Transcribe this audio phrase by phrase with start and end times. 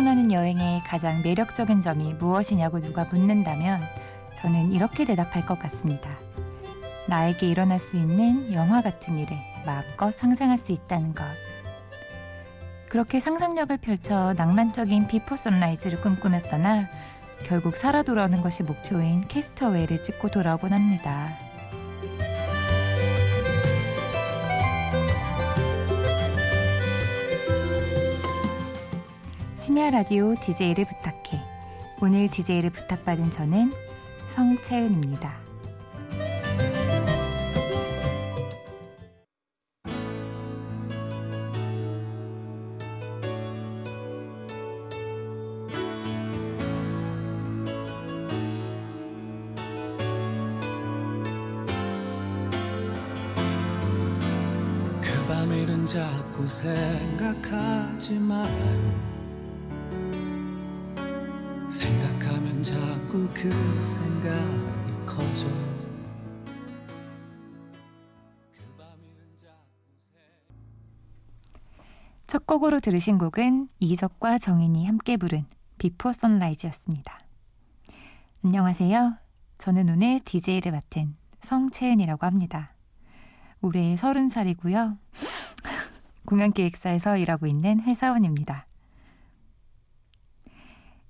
[0.00, 3.82] 떠나는 여행의 가장 매력적인 점이 무엇이냐고 누가 묻는다면
[4.38, 6.08] 저는 이렇게 대답할 것 같습니다.
[7.06, 9.36] 나에게 일어날 수 있는 영화 같은 일에
[9.66, 11.24] 마음껏 상상할 수 있다는 것.
[12.88, 16.88] 그렇게 상상력을 펼쳐 낭만적인 Before Sunrise를 꿈꾸며 떠나
[17.44, 21.28] 결국 살아 돌아오는 것이 목표인 Cast Away를 찍고 돌아오곤 합니다.
[29.70, 31.40] 심야 라디오 DJ를 부탁해.
[32.02, 33.72] 오늘 DJ를 부탁받은 저는
[34.34, 35.32] 성채은입니다.
[55.00, 59.09] 그 밤 일은 자꾸 생각하지만 생
[63.40, 63.56] 그그첫
[72.46, 75.46] 곡으로 들으신 곡은 이적과 정인이 함께 부른
[75.78, 77.18] Before Sunrise였습니다.
[78.44, 79.16] 안녕하세요.
[79.56, 82.74] 저는 오늘 DJ를 맡은 성채은이라고 합니다.
[83.62, 84.98] 올해 30살이고요.
[86.26, 88.66] 공연기획사에서 일하고 있는 회사원입니다.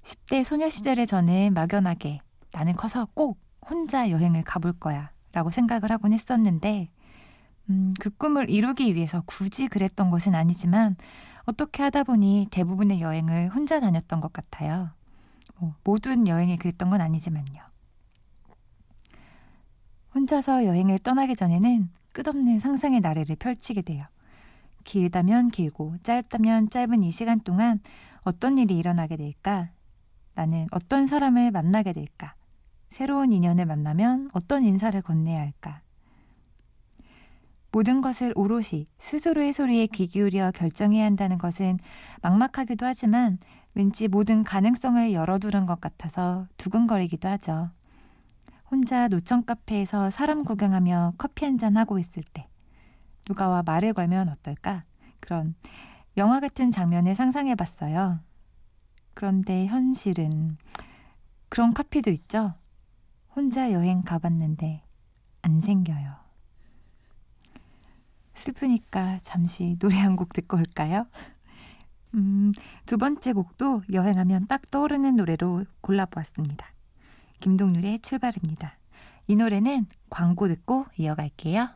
[0.02, 2.20] 10대 소녀 시절에 저는 막연하게
[2.52, 6.90] 나는 커서 꼭 혼자 여행을 가볼 거야 라고 생각을 하곤 했었는데
[7.68, 10.96] 음, 그 꿈을 이루기 위해서 굳이 그랬던 것은 아니지만
[11.44, 14.90] 어떻게 하다 보니 대부분의 여행을 혼자 다녔던 것 같아요.
[15.56, 17.62] 뭐, 모든 여행이 그랬던 건 아니지만요.
[20.14, 24.06] 혼자서 여행을 떠나기 전에는 끝없는 상상의 나래를 펼치게 돼요.
[24.84, 27.80] 길다면 길고 짧다면 짧은 이 시간 동안
[28.22, 29.70] 어떤 일이 일어나게 될까?
[30.34, 32.34] 나는 어떤 사람을 만나게 될까?
[32.88, 35.80] 새로운 인연을 만나면 어떤 인사를 건네야 할까?
[37.72, 41.78] 모든 것을 오롯이 스스로의 소리에 귀 기울여 결정해야 한다는 것은
[42.20, 43.38] 막막하기도 하지만
[43.74, 47.70] 왠지 모든 가능성을 열어두는 것 같아서 두근거리기도 하죠.
[48.70, 52.48] 혼자 노천 카페에서 사람 구경하며 커피 한 잔 하고 있을 때
[53.26, 54.84] 누가 와 말을 걸면 어떨까?
[55.20, 55.54] 그런
[56.16, 58.18] 영화 같은 장면을 상상해 봤어요.
[59.14, 60.56] 그런데 현실은
[61.48, 62.54] 그런 커피도 있죠.
[63.34, 64.82] 혼자 여행 가봤는데
[65.42, 66.14] 안 생겨요.
[68.34, 71.06] 슬프니까 잠시 노래 한 곡 듣고 올까요?
[72.14, 72.52] 음,
[72.86, 76.66] 두 번째 곡도 여행하면 딱 떠오르는 노래로 골라보았습니다.
[77.40, 78.76] 김동률의 출발입니다.
[79.26, 81.68] 이 노래는 광고 듣고 이어갈게요.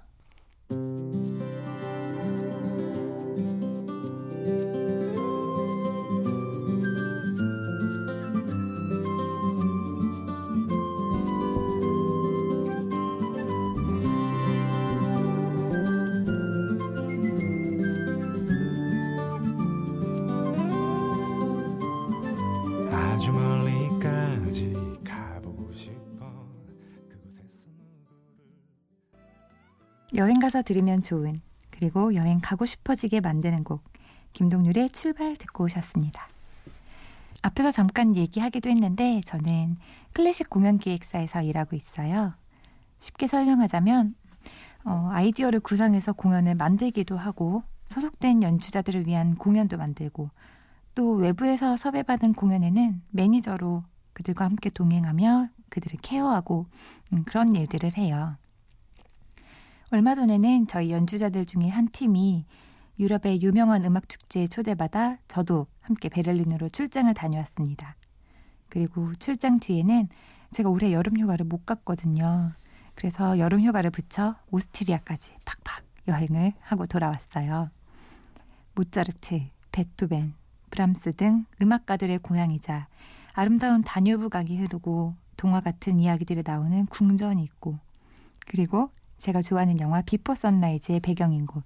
[30.16, 33.82] 여행 가서 들으면 좋은 그리고 여행 가고 싶어지게 만드는 곡
[34.32, 36.28] 김동률의 출발 듣고 오셨습니다.
[37.42, 39.76] 앞에서 잠깐 얘기하기도 했는데 저는
[40.12, 42.32] 클래식 공연 기획사에서 일하고 있어요.
[43.00, 44.14] 쉽게 설명하자면
[44.84, 50.30] 어, 아이디어를 구상해서 공연을 만들기도 하고 소속된 연주자들을 위한 공연도 만들고
[50.94, 53.82] 또 외부에서 섭외받은 공연에는 매니저로
[54.12, 56.66] 그들과 함께 동행하며 그들을 케어하고
[57.12, 58.36] 음, 그런 일들을 해요.
[59.94, 62.46] 얼마 전에는 저희 연주자들 중에 한 팀이
[62.98, 67.94] 유럽의 유명한 음악 축제에 초대받아 저도 함께 베를린으로 출장을 다녀왔습니다.
[68.68, 70.08] 그리고 출장 뒤에는
[70.50, 72.50] 제가 올해 여름 휴가를 못 갔거든요.
[72.96, 77.70] 그래서 여름 휴가를 붙여 오스트리아까지 팍팍 여행을 하고 돌아왔어요.
[78.74, 80.34] 모차르트, 베토벤,
[80.70, 82.88] 브람스 등 음악가들의 고향이자
[83.32, 87.78] 아름다운 다뉴브 강이 흐르고 동화 같은 이야기들이 나오는 궁전이 있고
[88.44, 91.64] 그리고 제가 좋아하는 영화 Before Sunrise의 배경인 곳.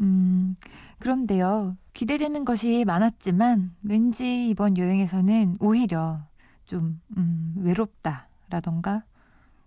[0.00, 0.54] 음,
[0.98, 1.76] 그런데요.
[1.92, 6.20] 기대되는 것이 많았지만 왠지 이번 여행에서는 오히려
[6.66, 9.04] 좀 음, 외롭다라던가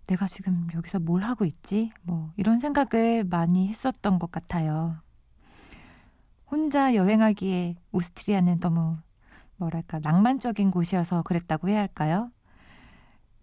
[0.08, 1.92] 내가 지금 여기서 뭘 하고 있지?
[2.04, 4.98] 뭐 이런 생각을 많이 했었던 것 같아요.
[6.50, 8.98] 혼자 여행하기에 오스트리아는 너무
[9.56, 12.30] 뭐랄까 낭만적인 곳이어서 그랬다고 해야 할까요?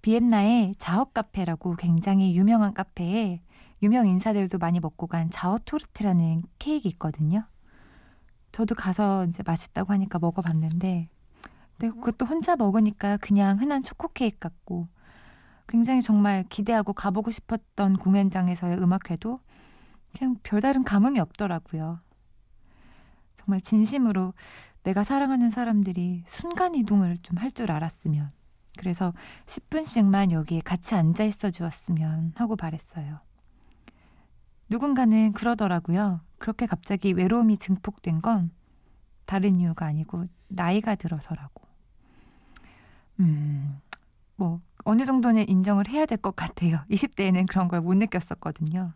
[0.03, 3.41] 비엔나의 자허 카페라고 굉장히 유명한 카페에
[3.83, 7.45] 유명 인사들도 많이 먹고 간 자허 토르트라는 케이크 있거든요.
[8.53, 11.09] 저도 가서 이제 맛있다고 하니까 먹어봤는데
[11.79, 14.89] 근데 그것도 혼자 먹으니까 그냥 흔한 초코 케이크 같고
[15.69, 19.41] 굉장히 정말 기대하고 가보고 싶었던 공연장에서의 음악회도
[20.19, 22.01] 그냥 별다른 감흥이 없더라고요.
[23.37, 24.35] 정말 진심으로
[24.83, 28.31] 내가 사랑하는 사람들이 순간 이동을 좀 할 줄 알았으면
[28.79, 29.13] 그래서
[29.47, 33.21] 10분씩만 여기에 같이 앉아 있어 주었으면 하고 바랬어요.
[34.71, 36.21] 누군가는 그러더라고요.
[36.39, 38.51] 그렇게 갑자기 외로움이 증폭된 건
[39.27, 41.63] 다른 이유가 아니고 나이가 들어서라고.
[43.21, 43.81] 음,
[44.37, 46.85] 뭐, 어느 정도는 인정을 해야 될 것 같아요.
[46.91, 48.93] 20대에는 그런 걸 못 느꼈었거든요.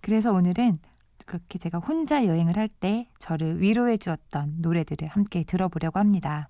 [0.00, 0.80] 그래서 오늘은
[1.26, 6.48] 그렇게 제가 혼자 여행을 할 때 저를 위로해 주었던 노래들을 함께 들어보려고 합니다.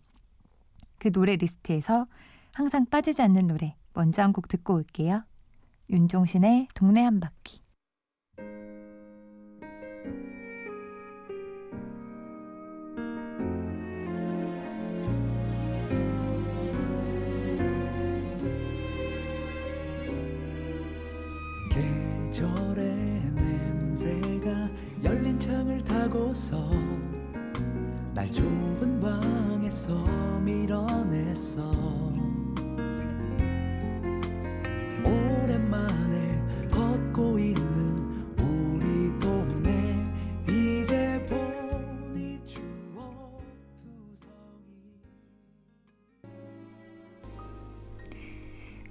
[1.02, 2.06] 그 노래 리스트에서
[2.54, 5.24] 항상 빠지지 않는 노래 먼저 한 곡 듣고 올게요.
[5.90, 7.60] 윤종신의 동네 한 바퀴.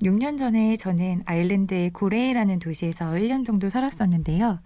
[0.04, 4.60] 6년 전에 저는 아일랜드의 고레이라는 도시에서 1년 정도 살았었는데요.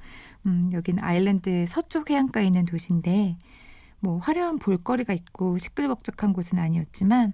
[0.45, 3.37] 음, 여긴 아일랜드 서쪽 해안가에 있는 도시인데
[4.05, 7.33] 뭐 화려한 볼거리가 있고 시끌벅적한 곳은 아니었지만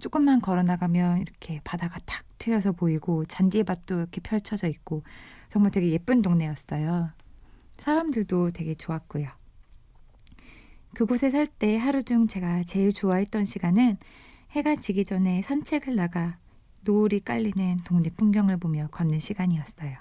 [0.00, 5.02] 조금만 걸어 나가면 이렇게 바다가 탁 트여서 보이고 잔디밭도 이렇게 펼쳐져 있고
[5.48, 7.10] 정말 되게 예쁜 동네였어요.
[7.78, 9.28] 사람들도 되게 좋았고요.
[10.94, 13.96] 그곳에 살 때 하루 중 제가 제일 좋아했던 시간은
[14.50, 16.36] 해가 지기 전에 산책을 나가
[16.82, 19.96] 노을이 깔리는 동네 풍경을 보며 걷는 시간이었어요.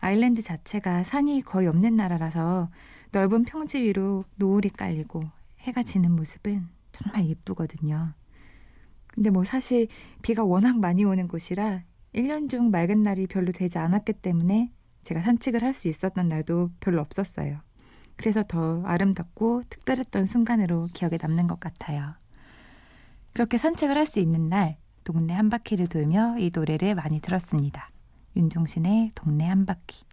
[0.00, 2.68] 아일랜드 자체가 산이 거의 없는 나라라서
[3.12, 5.22] 넓은 평지 위로 노을이 깔리고
[5.60, 8.14] 해가 지는 모습은 정말 예쁘거든요.
[9.06, 9.88] 근데 뭐 사실
[10.22, 11.82] 비가 워낙 많이 오는 곳이라
[12.14, 14.72] 1년 중 맑은 날이 별로 되지 않았기 때문에
[15.04, 17.60] 제가 산책을 할 수 있었던 날도 별로 없었어요.
[18.16, 22.14] 그래서 더 아름답고 특별했던 순간으로 기억에 남는 것 같아요.
[23.32, 27.90] 그렇게 산책을 할 수 있는 날, 동네 한 바퀴를 돌며 이 노래를 많이 들었습니다.
[28.36, 30.04] 윤종신의 동네 한 바퀴.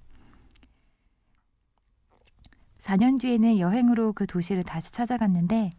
[2.82, 5.72] 4년 뒤에는 여행으로 그 도시를 다시 찾아갔는데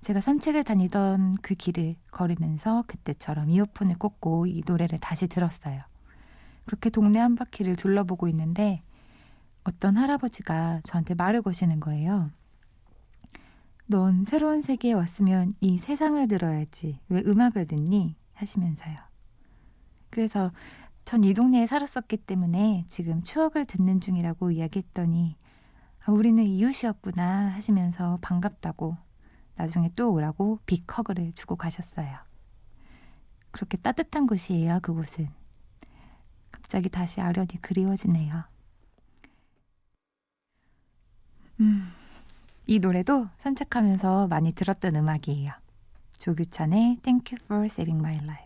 [0.00, 5.80] 제가 산책을 다니던 그 길을 걸으면서 그때처럼 이어폰을 꽂고 이 노래를 다시 들었어요.
[6.66, 8.82] 그렇게 동네 한 바퀴를 둘러보고 있는데
[9.64, 12.30] 어떤 할아버지가 저한테 말을 거시는 거예요.
[13.86, 17.00] 넌 새로운 세계에 왔으면 이 세상을 들어야지.
[17.08, 18.16] 왜 음악을 듣니?
[18.34, 18.96] 하시면서요.
[20.10, 20.52] 그래서
[21.04, 25.36] 전 이 동네에 살았었기 때문에 지금 추억을 듣는 중이라고 이야기했더니
[26.06, 28.96] 아, 우리는 이웃이었구나 하시면서 반갑다고
[29.56, 32.18] 나중에 또 오라고 빅허그를 주고 가셨어요.
[33.50, 35.28] 그렇게 따뜻한 곳이에요, 그곳은.
[36.50, 38.44] 갑자기 다시 아련히 그리워지네요.
[41.60, 41.92] 음,
[42.66, 45.52] 이 노래도 산책하면서 많이 들었던 음악이에요.
[46.18, 48.43] 조규찬의 Thank You for Saving My Life.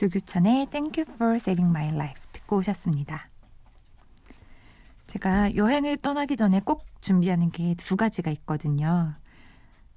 [0.00, 3.28] 조규찬의 Thank You for Saving My Life 듣고 오셨습니다.
[5.08, 9.14] 제가 여행을 떠나기 전에 꼭 준비하는 게 두 가지가 있거든요.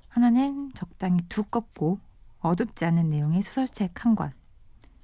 [0.10, 2.00] 하나는 적당히 두껍고
[2.42, 4.34] 어둡지 않은 내용의 소설책 한 권.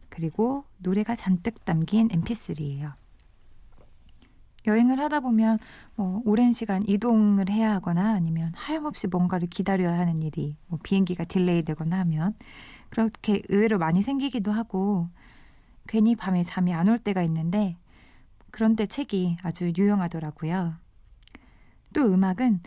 [0.09, 2.91] 그리고 노래가 잔뜩 담긴 mp3예요.
[4.67, 5.59] 여행을 하다 보면
[5.95, 11.63] 뭐 오랜 시간 이동을 해야 하거나 아니면 하염없이 뭔가를 기다려야 하는 일이 뭐 비행기가 delay
[11.63, 12.35] 되거나 하면
[12.89, 15.09] 그렇게 의외로 많이 생기기도 하고
[15.87, 17.77] 괜히 밤에 잠이 안 올 때가 있는데
[18.51, 20.75] 그런 때 책이 아주 유용하더라고요.
[21.93, 22.61] 또 음악은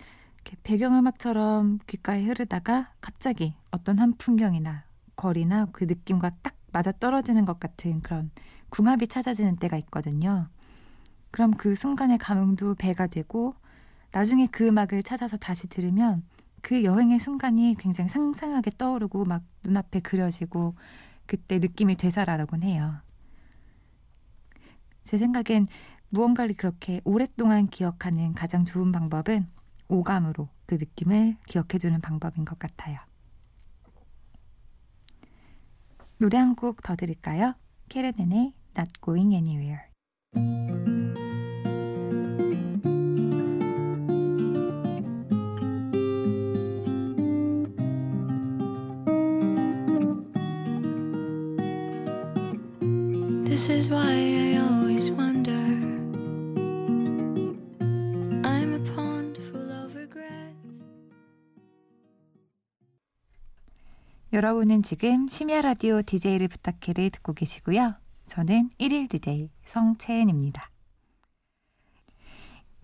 [0.65, 4.85] 배경음악처럼 귓가에 흐르다가 갑자기 어떤 한 풍경이나
[5.17, 8.31] 거리나 그 느낌과 딱 맞아 떨어지는 것 같은 그런
[8.71, 10.49] 궁합이 찾아지는 때가 있거든요.
[11.31, 13.55] 그럼 그 순간의 감흥도 배가 되고
[14.13, 16.23] 나중에 그 음악을 찾아서 다시 들으면
[16.63, 20.75] 그 여행의 순간이 굉장히 상상하게 떠오르고 막 눈앞에 그려지고
[21.27, 22.95] 그때 느낌이 되살아나곤 해요.
[25.05, 25.67] 제 생각엔
[26.11, 29.47] 무언가를 그렇게 오랫동안 기억하는 가장 좋은 방법은
[29.89, 32.99] 오감으로 그 느낌을 기억해주는 방법인 것 같아요.
[36.19, 37.55] 노래 한 곡 더 들을까요?
[37.89, 40.82] 캐르넨의 Not Going Anywhere.
[64.43, 67.95] 여러분은 지금 심야 라디오 DJ를 부탁해를 듣고 계시고요.
[68.27, 70.69] 저는 1일 DJ 성채은입니다.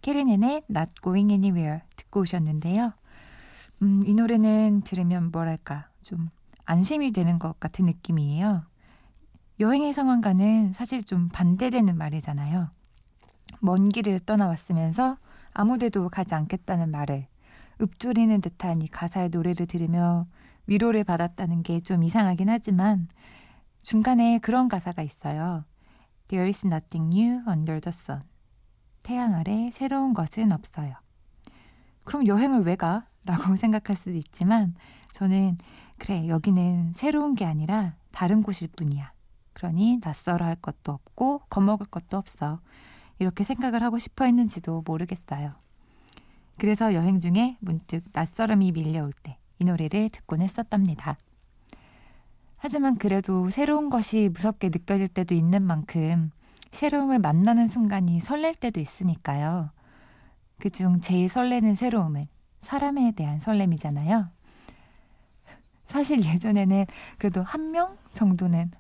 [0.00, 2.92] 캐리넨의 Not Going Anywhere 듣고 오셨는데요.
[3.82, 6.30] 음, 이 노래는 들으면 뭐랄까 좀
[6.64, 8.62] 안심이 되는 것 같은 느낌이에요.
[9.58, 12.70] 여행의 상황과는 사실 좀 반대되는 말이잖아요.
[13.58, 15.16] 먼 길을 떠나왔으면서
[15.54, 17.26] 아무데도 가지 않겠다는 말을
[17.80, 20.28] 읊조리는 듯한 이 가사의 노래를 들으며
[20.68, 23.08] 위로를 받았다는 게 좀 이상하긴 하지만
[23.82, 25.64] 중간에 그런 가사가 있어요.
[26.28, 28.22] There is nothing new under the sun.
[29.02, 30.94] 태양 아래 새로운 것은 없어요.
[32.04, 33.06] 그럼 여행을 왜 가?
[33.25, 34.75] 라고 생각할 수도 있지만
[35.12, 35.56] 저는
[35.98, 39.12] 그래 여기는 새로운 게 아니라 다른 곳일 뿐이야.
[39.54, 42.60] 그러니 낯설어 할 것도 없고 겁먹을 것도 없어.
[43.18, 45.54] 이렇게 생각을 하고 싶어 했는지도 모르겠어요.
[46.58, 51.16] 그래서 여행 중에 문득 낯설음이 밀려올 때 이 노래를 듣곤 했었답니다.
[52.56, 56.30] 하지만 그래도 새로운 것이 무섭게 느껴질 때도 있는 만큼
[56.72, 59.70] 새로움을 만나는 순간이 설렐 때도 있으니까요.
[60.58, 62.26] 그중 제일 설레는 새로움은
[62.62, 64.28] 사람에 대한 설렘이잖아요.
[65.86, 66.84] 사실 예전에는
[67.18, 68.70] 그래도 한 명 정도는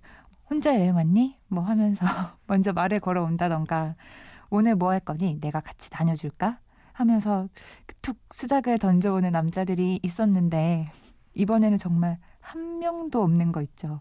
[0.50, 1.38] 혼자 여행 왔니?
[1.48, 2.04] 뭐 하면서
[2.46, 3.94] 먼저 말을 걸어온다던가
[4.50, 5.38] 오늘 뭐 할 거니?
[5.40, 6.58] 내가 같이 다녀줄까?
[6.98, 7.48] 하면서
[8.02, 10.90] 툭 수작을 던져오는 남자들이 있었는데
[11.34, 14.00] 이번에는 정말 한 명도 없는 거 있죠.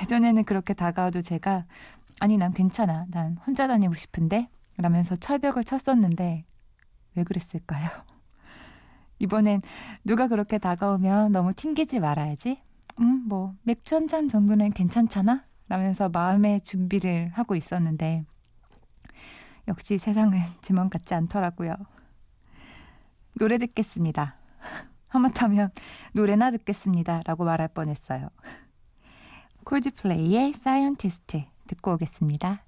[0.00, 1.64] 예전에는 그렇게 다가와도 제가
[2.18, 3.06] 아니 난 괜찮아.
[3.10, 6.44] 난 혼자 다니고 싶은데 라면서 철벽을 쳤었는데
[7.14, 7.88] 왜 그랬을까요?
[9.20, 9.62] 이번엔
[10.04, 12.60] 누가 그렇게 다가오면 너무 튕기지 말아야지.
[13.00, 15.44] 음, 뭐 맥주 한 잔 정도는 괜찮잖아?
[15.68, 18.24] 라면서 마음의 준비를 하고 있었는데
[19.68, 21.74] 역시 세상은 제 맘 같지 않더라고요.
[23.34, 24.36] 노래 듣겠습니다.
[25.08, 25.70] 하마터면
[26.12, 27.22] 노래나 듣겠습니다.
[27.24, 28.28] 라고 말할 뻔했어요.
[29.64, 32.64] 콜드플레이의 Scientist 듣고 오겠습니다.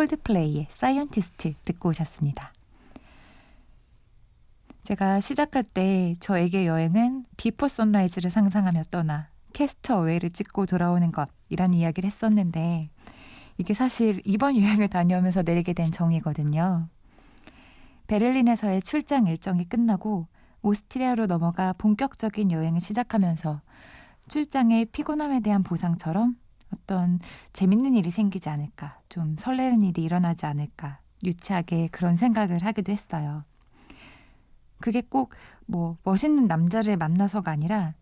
[0.00, 2.54] 콜드플레이의 Scientist 듣고 오셨습니다.
[4.82, 12.06] 제가 시작할 때 저에게 여행은 Before Sunrise를 상상하며 떠나 Cast Away를 찍고 돌아오는 것이라는 이야기를
[12.06, 12.88] 했었는데
[13.58, 16.88] 이게 사실 이번 여행을 다녀오면서 내리게 된 정의거든요.
[18.06, 20.28] 베를린에서의 출장 일정이 끝나고
[20.62, 23.60] 오스트리아로 넘어가 본격적인 여행을 시작하면서
[24.28, 26.36] 출장의 피곤함에 대한 보상처럼
[26.74, 27.20] 어떤
[27.52, 33.44] 재밌는 일이 생기지 않을까, 좀 설레는 일이 일어나지 않을까, 유치하게 그런 생각을 하기도 했어요.
[34.80, 35.34] 그게 꼭
[35.70, 37.94] 뭐 멋있는 남자를 만나서가 아니라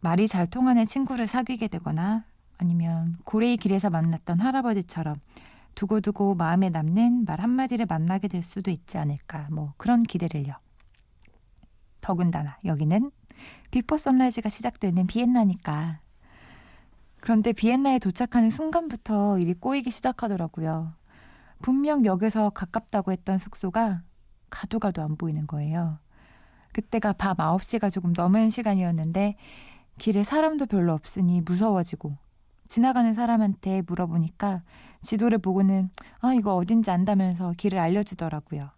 [0.00, 2.24] 말이 잘 통하는 친구를 사귀게 되거나
[2.58, 5.14] 아니면 고래의 길에서 만났던 할아버지처럼
[5.74, 10.54] 두고두고 마음에 남는 말 한마디를 만나게 될 수도 있지 않을까, 뭐 그런 기대를요.
[12.00, 13.10] 더군다나 여기는
[13.70, 16.00] 비포 선라이즈가 시작되는 비엔나니까.
[17.26, 20.92] 그런데 비엔나에 도착하는 순간부터 일이 꼬이기 시작하더라고요.
[21.60, 24.02] 분명 역에서 가깝다고 했던 숙소가
[24.48, 25.98] 가도 가도 안 보이는 거예요.
[26.72, 29.34] 그때가 밤 9시가 조금 넘은 시간이었는데
[29.98, 32.16] 길에 사람도 별로 없으니 무서워지고
[32.68, 34.62] 지나가는 사람한테 물어보니까
[35.02, 35.90] 지도를 보고는
[36.20, 38.70] 아, 이거 어딘지 안다면서 길을 알려주더라고요.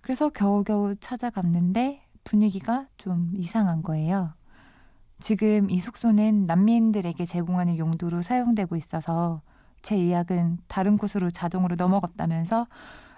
[0.00, 4.32] 그래서 겨우겨우 찾아갔는데 분위기가 좀 이상한 거예요.
[5.22, 9.40] 지금 이 숙소는 난민들에게 제공하는 용도로 사용되고 있어서
[9.80, 12.66] 제 예약은 다른 곳으로 자동으로 넘어갔다면서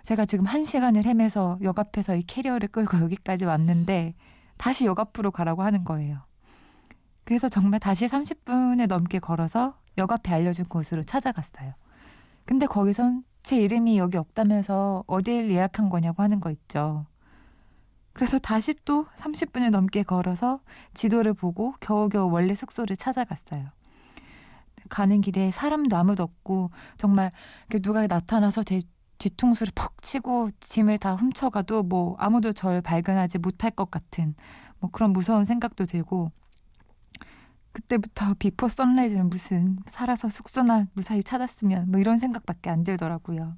[0.03, 4.15] 제가 지금 한 시간을 헤매서 역 앞에서 이 캐리어를 끌고 여기까지 왔는데
[4.59, 6.19] 다시 역 앞으로 가라고 하는 거예요.
[7.25, 11.73] 그래서 정말 다시 30분을 넘게 걸어서 역 앞에 알려준 곳으로 찾아갔어요.
[12.45, 17.07] 근데 거기선 제 이름이 여기 없다면서 어딜 예약한 거냐고 하는 거 있죠.
[18.15, 20.61] 그래서 다시 또 30분을 넘게 걸어서
[20.95, 23.69] 지도를 보고 겨우겨우 원래 숙소를 찾아갔어요.
[24.89, 27.33] 가는 길에 사람도 아무도 없고 정말
[27.83, 28.81] 누가 나타나서 제
[29.19, 34.35] 뒤통수를 퍽 치고 짐을 다 훔쳐가도 뭐 아무도 절 발견하지 못할 것 같은
[34.79, 36.31] 뭐 그런 무서운 생각도 들고
[37.73, 43.57] 그때부터 비포 선라이즈는 무슨 살아서 숙소나 무사히 찾았으면 뭐 이런 생각밖에 안 들더라고요.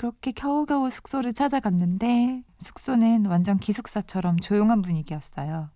[0.00, 5.68] 그렇게 겨우겨우 숙소를 찾아갔는데 숙소는 완전 기숙사처럼 조용한 분위기였어요.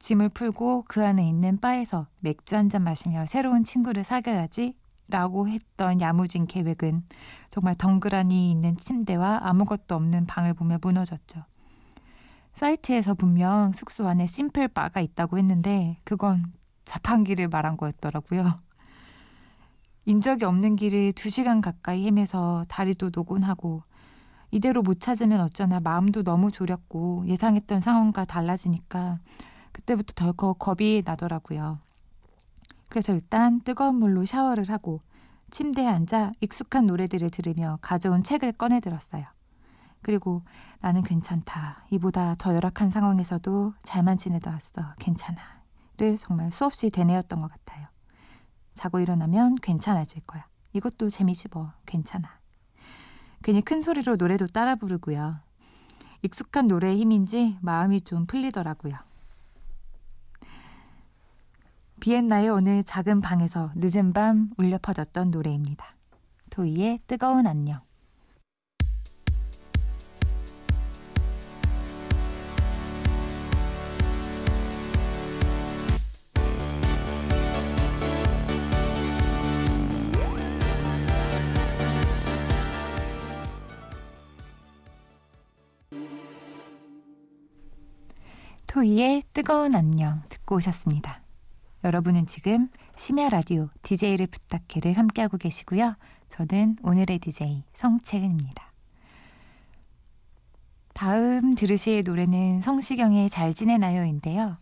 [0.00, 4.74] 짐을 풀고 그 안에 있는 바에서 맥주 한 잔 마시며 새로운 친구를 사귀어야지
[5.06, 7.04] 라고 했던 야무진 계획은
[7.50, 11.44] 정말 덩그러니 있는 침대와 아무것도 없는 방을 보며 무너졌죠.
[12.54, 16.46] 사이트에서 분명 숙소 안에 심플 바가 있다고 했는데 그건
[16.84, 18.58] 자판기를 말한 거였더라고요.
[20.06, 23.82] 인적이 없는 길을 두 시간 가까이 헤매서 다리도 노곤하고
[24.50, 29.18] 이대로 못 찾으면 어쩌나 마음도 너무 졸였고 예상했던 상황과 달라지니까
[29.72, 31.78] 그때부터 덜컥 겁이 나더라고요.
[32.88, 35.00] 그래서 일단 뜨거운 물로 샤워를 하고
[35.50, 39.24] 침대에 앉아 익숙한 노래들을 들으며 가져온 책을 꺼내 들었어요.
[40.02, 40.42] 그리고
[40.80, 41.86] 나는 괜찮다.
[41.90, 44.94] 이보다 더 열악한 상황에서도 잘만 지내다 왔어.
[45.00, 47.93] 괜찮아.를 정말 수없이 되뇌었던 것 같아요.
[48.74, 50.46] 자고 일어나면 괜찮아질 거야.
[50.72, 51.72] 이것도 재미지 뭐.
[51.86, 52.28] 괜찮아.
[53.42, 55.38] 괜히 큰 소리로 노래도 따라 부르고요.
[56.22, 58.94] 익숙한 노래의 힘인지 마음이 좀 풀리더라고요.
[62.00, 65.96] 비엔나의 오늘 작은 방에서 늦은 밤 울려 퍼졌던 노래입니다.
[66.50, 67.80] 도이의 뜨거운 안녕.
[88.74, 91.20] 토이의 뜨거운 안녕 듣고 오셨습니다.
[91.84, 95.94] 여러분은 지금 심야 라디오 DJ를 부탁해를 함께하고 계시고요.
[96.28, 98.72] 저는 오늘의 DJ 성채은입니다.
[100.92, 104.56] 다음 들으실 노래는 성시경의 잘 지내나요인데요.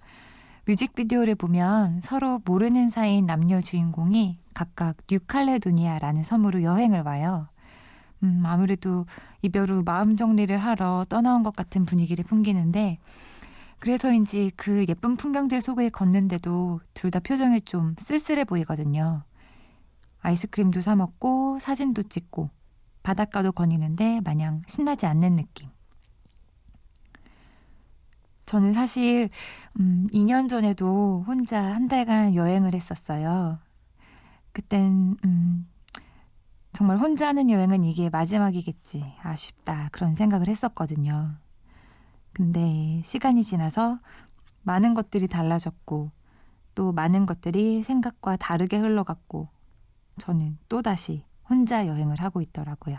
[0.66, 7.48] 뮤직비디오를 보면 서로 모르는 사이인 남녀 주인공이 각각 뉴칼레도니아라는 섬으로 여행을 와요.
[8.24, 9.06] 음, 아무래도
[9.40, 12.98] 이별 후 마음 정리를 하러 떠나온 것 같은 분위기를 풍기는데
[13.82, 19.24] 그래서인지 그 예쁜 풍경들 속에 걷는데도 둘 다 표정이 좀 쓸쓸해 보이거든요.
[20.20, 22.48] 아이스크림도 사 먹고 사진도 찍고
[23.02, 25.68] 바닷가도 거니는데 마냥 신나지 않는 느낌.
[28.46, 29.30] 저는 사실
[29.80, 33.58] 음, 2년 전에도 혼자 한 달간 여행을 했었어요.
[34.52, 35.68] 그땐 음,
[36.72, 41.34] 정말 혼자 하는 여행은 이게 마지막이겠지 아쉽다 그런 생각을 했었거든요.
[42.32, 43.98] 근데 시간이 지나서
[44.62, 46.10] 많은 것들이 달라졌고
[46.74, 49.48] 또 많은 것들이 생각과 다르게 흘러갔고
[50.18, 52.98] 저는 또다시 혼자 여행을 하고 있더라고요.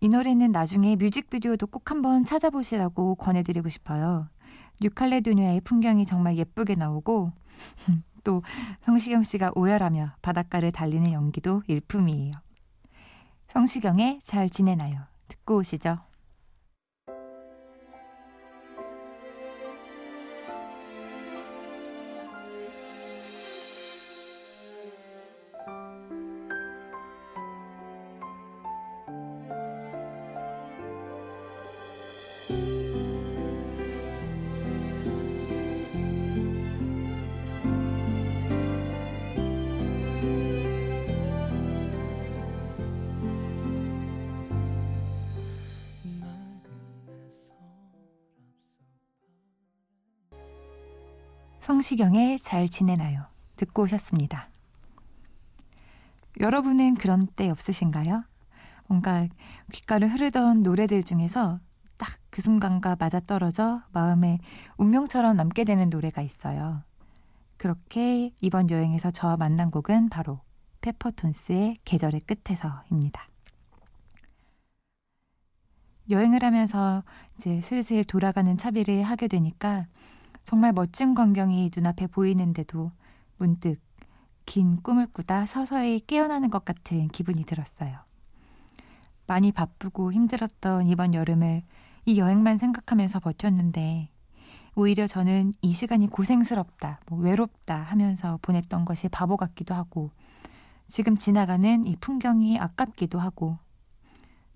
[0.00, 4.28] 이 노래는 나중에 뮤직비디오도 꼭 한번 찾아보시라고 권해드리고 싶어요.
[4.80, 7.32] 뉴칼레도니아의 풍경이 정말 예쁘게 나오고
[8.24, 8.42] 또
[8.82, 12.32] 성시경 씨가 오열하며 바닷가를 달리는 연기도 일품이에요.
[13.48, 15.15] 성시경의 잘 지내나요?
[15.28, 16.05] 듣고 오시죠.
[51.66, 53.26] 성시경의 잘 지내나요?
[53.56, 54.48] 듣고 오셨습니다.
[56.38, 58.22] 여러분은 그런 때 없으신가요?
[58.86, 59.26] 뭔가
[59.72, 61.58] 귓가를 흐르던 노래들 중에서
[61.96, 64.38] 딱 그 순간과 맞아떨어져 마음에
[64.76, 66.82] 운명처럼 남게 되는 노래가 있어요.
[67.56, 70.40] 그렇게 이번 여행에서 저와 만난 곡은 바로
[70.82, 73.26] 페퍼톤스의 계절의 끝에서입니다.
[76.10, 77.02] 여행을 하면서
[77.38, 79.86] 이제 슬슬 돌아가는 차비를 하게 되니까
[80.46, 82.92] 정말 멋진 광경이 눈앞에 보이는데도
[83.36, 83.80] 문득
[84.46, 87.98] 긴 꿈을 꾸다 서서히 깨어나는 것 같은 기분이 들었어요.
[89.26, 91.64] 많이 바쁘고 힘들었던 이번 여름을
[92.04, 94.08] 이 여행만 생각하면서 버텼는데
[94.76, 100.12] 오히려 저는 이 시간이 고생스럽다, 뭐 외롭다 하면서 보냈던 것이 바보 같기도 하고
[100.88, 103.58] 지금 지나가는 이 풍경이 아깝기도 하고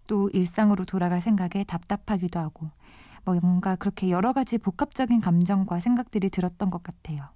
[0.06, 2.70] 또 일상으로 돌아갈 생각에 답답하기도 하고
[3.24, 7.28] 뭐 뭔가 그렇게 여러 가지 복합적인 감정과 생각들이 들었던 것 같아요.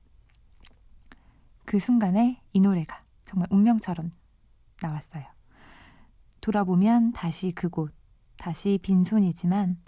[1.65, 4.11] 그 순간에 이 노래가 정말 운명처럼
[4.83, 5.25] 나왔어요.
[6.41, 7.93] 돌아보면 다시 그곳,
[8.37, 9.79] 다시 빈손이지만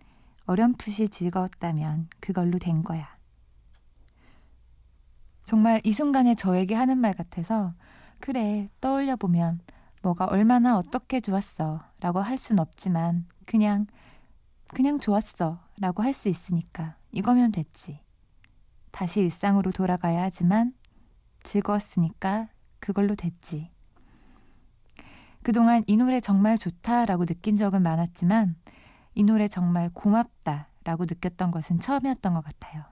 [0.46, 3.08] 어렴풋이 즐거웠다면 그걸로 된 거야.
[5.44, 7.74] 정말 이 순간에 저에게 하는 말 같아서
[8.20, 9.60] 그래, 떠올려 보면
[10.02, 13.86] 뭐가 얼마나 어떻게 좋았어 라고 할 순 없지만 그냥
[14.74, 18.00] 그냥 좋았어 라고 할 수 있으니까 이거면 됐지.
[18.90, 20.72] 다시 일상으로 돌아가야 하지만
[21.42, 22.48] 즐거웠으니까
[22.80, 23.70] 그걸로 됐지.
[25.42, 28.56] 그동안 이 노래 정말 좋다라고 느낀 적은 많았지만
[29.14, 32.84] 이 노래 정말 고맙다라고 느꼈던 것은 처음이었던 것 같아요.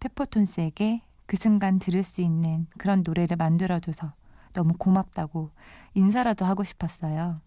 [0.00, 4.14] 페퍼톤스에게 그 순간 들을 수 있는 그런 노래를 만들어줘서
[4.52, 5.50] 너무 고맙다고
[5.94, 7.40] 인사라도 하고 싶었어요.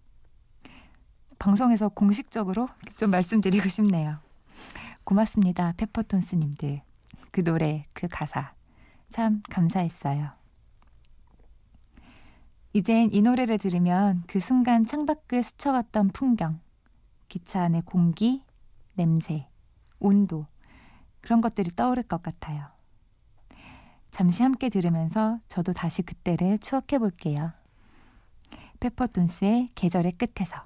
[1.39, 4.17] 방송에서 공식적으로 좀 말씀드리고 싶네요.
[5.03, 6.81] 고맙습니다, 페퍼톤스님들.
[7.31, 8.53] 그 노래, 그 가사.
[9.09, 10.31] 참 감사했어요.
[12.73, 16.59] 이젠 이 노래를 들으면 그 순간 창밖을 스쳐갔던 풍경,
[17.27, 18.43] 기차 안의 공기,
[18.93, 19.47] 냄새,
[19.99, 20.45] 온도,
[21.21, 22.67] 그런 것들이 떠오를 것 같아요.
[24.11, 27.51] 잠시 함께 들으면서 저도 다시 그때를 추억해 볼게요.
[28.79, 30.65] 페퍼톤스의 계절의 끝에서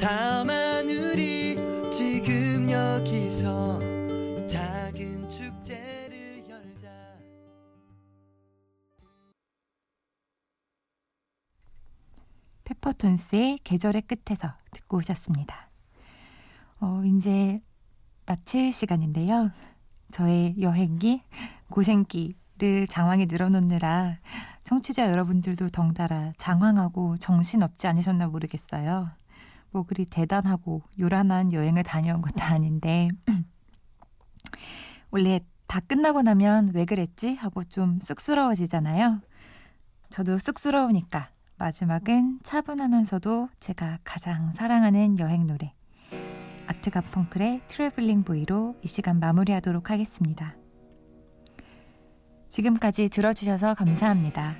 [0.00, 1.56] 다만 우리
[1.90, 3.80] 지금 여기서
[4.46, 6.88] 작은 축제를 열자
[12.64, 15.68] 페퍼톤스의 계절의 끝에서 듣고 오셨습니다.
[16.80, 17.60] 어, 이제
[18.26, 19.50] 마칠 시간인데요.
[20.12, 21.22] 저의 여행기,
[21.70, 24.18] 고생기를 장황히 늘어놓느라
[24.62, 29.10] 청취자 여러분들도 덩달아 장황하고 정신없지 않으셨나 모르겠어요.
[29.70, 33.08] 뭐 그리 대단하고 요란한 여행을 다녀온 것도 아닌데
[35.10, 39.20] 원래 다 끝나고 나면 왜 그랬지 하고 좀 쑥스러워지잖아요.
[40.10, 45.74] 저도 쑥스러우니까 마지막은 차분하면서도 제가 가장 사랑하는 여행 노래
[46.66, 50.56] 아트 가펑클의 트래블링 보이로 이 시간 마무리하도록 하겠습니다.
[52.48, 54.56] 지금까지 들어주셔서 감사합니다.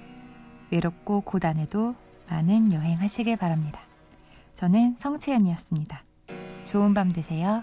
[0.71, 1.95] 외롭고 고단해도
[2.29, 3.88] 많은 여행하시길 바랍니다.
[4.59, 6.03] 저는 성채연이었습니다.
[6.65, 7.63] 좋은 밤 되세요.